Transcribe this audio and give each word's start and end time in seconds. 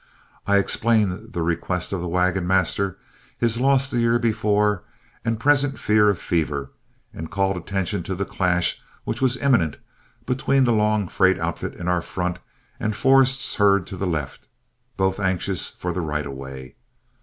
I 0.47 0.57
explained 0.57 1.33
the 1.33 1.43
request 1.43 1.93
of 1.93 2.01
the 2.01 2.07
wagon 2.07 2.47
master, 2.47 2.97
his 3.37 3.59
loss 3.59 3.87
the 3.87 3.99
year 3.99 4.17
before 4.17 4.81
and 5.23 5.39
present 5.39 5.77
fear 5.77 6.09
of 6.09 6.17
fever, 6.17 6.71
and 7.13 7.29
called 7.29 7.55
attention 7.55 8.01
to 8.09 8.15
the 8.15 8.25
clash 8.25 8.81
which 9.03 9.21
was 9.21 9.37
imminent 9.37 9.77
between 10.25 10.63
the 10.63 10.73
long 10.73 11.07
freight 11.07 11.37
outfit 11.37 11.75
in 11.75 11.87
our 11.87 12.01
front 12.01 12.39
and 12.79 12.95
Forrest's 12.95 13.53
herd 13.57 13.85
to 13.85 13.95
the 13.95 14.07
left, 14.07 14.47
both 14.97 15.19
anxious 15.19 15.69
for 15.69 15.93
the 15.93 16.01
right 16.01 16.25
of 16.25 16.33
way. 16.33 16.77